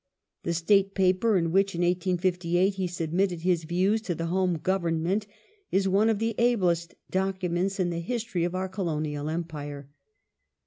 [0.41, 5.27] The State Paper in which, in 1858, he submitted his views to the Home Government
[5.69, 9.89] is one of the ablest documents in the history of our Colonial Empire.